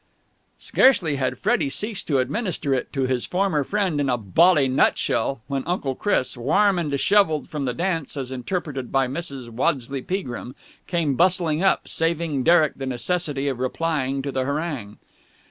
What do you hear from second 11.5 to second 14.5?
up, saving Derek the necessity of replying to the